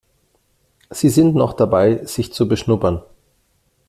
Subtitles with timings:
[0.89, 3.03] Sie sind noch dabei, sich zu beschnuppern.